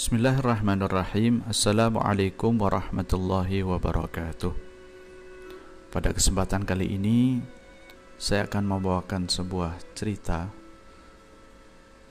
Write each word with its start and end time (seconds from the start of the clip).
Bismillahirrahmanirrahim. 0.00 1.44
Assalamualaikum 1.44 2.56
warahmatullahi 2.56 3.60
wabarakatuh. 3.60 4.48
Pada 5.92 6.16
kesempatan 6.16 6.64
kali 6.64 6.96
ini 6.96 7.44
Saya 8.16 8.48
akan 8.48 8.64
membawakan 8.64 9.28
sebuah 9.28 9.76
cerita 9.92 10.48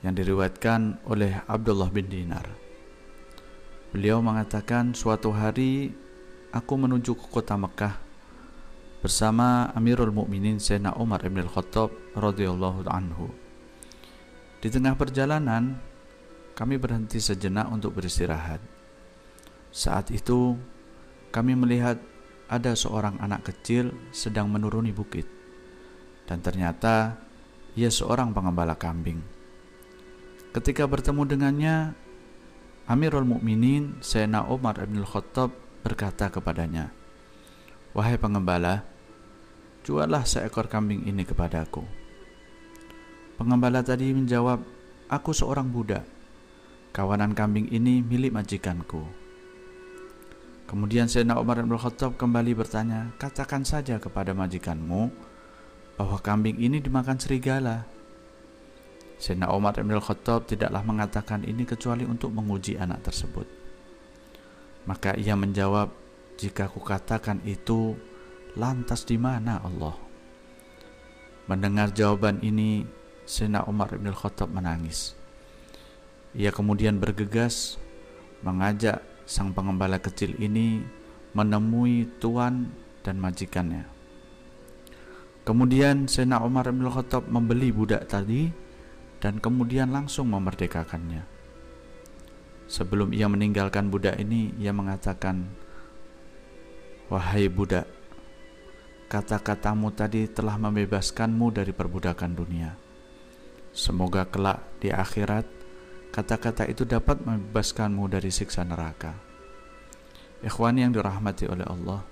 Yang 0.06 0.22
diriwayatkan 0.22 1.02
oleh 1.10 1.42
Abdullah 1.50 1.90
bin 1.90 2.06
Dinar. 2.06 2.46
Beliau 3.90 4.22
mengatakan 4.22 4.94
suatu 4.94 5.34
hari 5.34 5.90
Aku 6.54 6.78
menuju 6.78 7.18
ke 7.18 7.26
kota 7.26 7.58
Mekah 7.58 7.98
Bersama 9.02 9.66
Amirul 9.74 10.14
Mukminin 10.14 10.62
Sayyidina 10.62 10.94
Umar 10.94 11.26
ibn 11.26 11.42
al-Khattab 11.42 11.90
radhiyallahu 12.14 12.86
anhu. 12.86 13.34
Di 14.62 14.70
tengah 14.70 14.94
perjalanan 14.94 15.89
kami 16.60 16.76
berhenti 16.76 17.16
sejenak 17.16 17.72
untuk 17.72 17.96
beristirahat. 17.96 18.60
Saat 19.72 20.12
itu, 20.12 20.60
kami 21.32 21.56
melihat 21.56 21.96
ada 22.52 22.76
seorang 22.76 23.16
anak 23.16 23.48
kecil 23.48 23.96
sedang 24.12 24.52
menuruni 24.52 24.92
bukit, 24.92 25.24
dan 26.28 26.44
ternyata 26.44 27.16
ia 27.72 27.88
seorang 27.88 28.36
pengembala 28.36 28.76
kambing. 28.76 29.24
Ketika 30.52 30.84
bertemu 30.84 31.22
dengannya, 31.24 31.76
Amirul 32.84 33.24
Mukminin 33.24 33.96
Sayyidina 34.04 34.44
Umar 34.52 34.84
bin 34.84 35.00
Khattab 35.00 35.56
berkata 35.80 36.28
kepadanya, 36.28 36.92
"Wahai 37.96 38.20
pengembala, 38.20 38.84
jualah 39.80 40.28
seekor 40.28 40.68
kambing 40.68 41.08
ini 41.08 41.24
kepadaku." 41.24 41.88
Pengembala 43.40 43.80
tadi 43.80 44.12
menjawab, 44.12 44.60
"Aku 45.08 45.32
seorang 45.32 45.70
budak 45.72 46.19
Kawanan 46.90 47.38
kambing 47.38 47.70
ini 47.70 48.02
milik 48.02 48.34
majikanku. 48.34 49.06
Kemudian 50.66 51.06
Sayyidina 51.06 51.38
Umar 51.38 51.62
bin 51.62 51.70
Khattab 51.78 52.18
kembali 52.18 52.58
bertanya, 52.58 53.14
katakan 53.14 53.62
saja 53.62 54.02
kepada 54.02 54.34
majikanmu 54.34 55.10
bahwa 55.94 56.18
kambing 56.18 56.58
ini 56.58 56.82
dimakan 56.82 57.14
serigala. 57.14 57.86
Sayyidina 59.22 59.54
Umar 59.54 59.78
bin 59.78 59.94
Khattab 60.02 60.50
tidaklah 60.50 60.82
mengatakan 60.82 61.46
ini 61.46 61.62
kecuali 61.62 62.02
untuk 62.02 62.34
menguji 62.34 62.74
anak 62.74 63.06
tersebut. 63.06 63.46
Maka 64.90 65.14
ia 65.14 65.38
menjawab, 65.38 65.94
jika 66.42 66.66
aku 66.66 66.82
katakan 66.82 67.38
itu, 67.46 67.94
lantas 68.58 69.06
di 69.06 69.14
mana 69.14 69.62
Allah? 69.62 69.94
Mendengar 71.46 71.94
jawaban 71.94 72.42
ini, 72.42 72.82
Sayyidina 73.30 73.62
Umar 73.70 73.94
bin 73.94 74.10
Khattab 74.10 74.50
menangis. 74.50 75.19
Ia 76.36 76.54
kemudian 76.54 77.02
bergegas 77.02 77.80
mengajak 78.46 79.02
sang 79.26 79.50
pengembala 79.50 79.98
kecil 79.98 80.38
ini 80.38 80.82
menemui 81.34 82.06
tuan 82.18 82.70
dan 83.02 83.18
majikannya. 83.18 83.86
Kemudian 85.42 86.06
Sena 86.06 86.38
Umar 86.42 86.70
bin 86.70 86.86
Khattab 86.86 87.26
membeli 87.26 87.74
budak 87.74 88.06
tadi 88.06 88.50
dan 89.18 89.42
kemudian 89.42 89.90
langsung 89.90 90.30
memerdekakannya. 90.30 91.26
Sebelum 92.70 93.10
ia 93.10 93.26
meninggalkan 93.26 93.90
budak 93.90 94.14
ini, 94.22 94.54
ia 94.62 94.70
mengatakan, 94.70 95.50
"Wahai 97.10 97.50
budak, 97.50 97.90
kata-katamu 99.10 99.90
tadi 99.90 100.30
telah 100.30 100.54
membebaskanmu 100.54 101.50
dari 101.50 101.74
perbudakan 101.74 102.30
dunia. 102.30 102.78
Semoga 103.74 104.22
kelak 104.30 104.62
di 104.78 104.94
akhirat 104.94 105.59
Kata-kata 106.10 106.66
itu 106.66 106.82
dapat 106.82 107.22
membebaskanmu 107.22 108.10
dari 108.10 108.34
siksa 108.34 108.66
neraka. 108.66 109.14
Ikhwan 110.42 110.74
yang 110.74 110.90
dirahmati 110.90 111.46
oleh 111.46 111.66
Allah. 111.70 112.02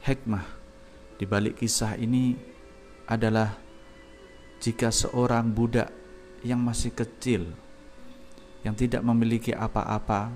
Hikmah 0.00 0.44
di 1.20 1.28
balik 1.28 1.60
kisah 1.60 2.00
ini 2.00 2.32
adalah 3.04 3.52
jika 4.64 4.88
seorang 4.88 5.52
budak 5.52 5.92
yang 6.40 6.64
masih 6.64 6.96
kecil 6.96 7.52
yang 8.64 8.72
tidak 8.72 9.04
memiliki 9.04 9.52
apa-apa 9.52 10.32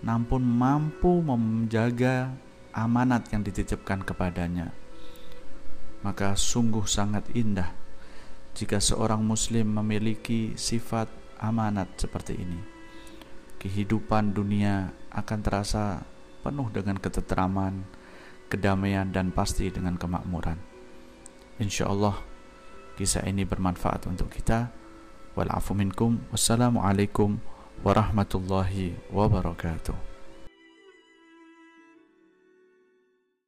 namun 0.00 0.40
mampu 0.44 1.20
menjaga 1.20 2.32
amanat 2.72 3.28
yang 3.32 3.44
dititipkan 3.44 4.00
kepadanya 4.00 4.72
maka 6.00 6.32
sungguh 6.32 6.84
sangat 6.88 7.28
indah 7.36 7.72
jika 8.56 8.80
seorang 8.80 9.20
muslim 9.20 9.68
memiliki 9.76 10.56
sifat 10.56 11.08
amanat 11.40 11.92
seperti 11.98 12.38
ini, 12.38 12.60
kehidupan 13.60 14.36
dunia 14.36 14.92
akan 15.12 15.38
terasa 15.42 16.04
penuh 16.46 16.70
dengan 16.70 17.00
ketentraman, 17.00 17.82
kedamaian, 18.46 19.10
dan 19.10 19.34
pasti 19.34 19.66
dengan 19.72 19.98
kemakmuran. 19.98 20.60
Insya 21.58 21.90
Allah, 21.90 22.20
kisah 22.94 23.26
ini 23.26 23.42
bermanfaat 23.42 24.06
untuk 24.06 24.30
kita. 24.30 24.70
Walafu 25.34 25.74
minkum. 25.74 26.22
Wassalamualaikum 26.32 27.42
warahmatullahi 27.82 28.96
wabarakatuh. 29.12 30.05